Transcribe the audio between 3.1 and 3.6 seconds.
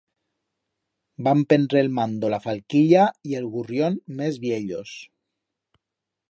y el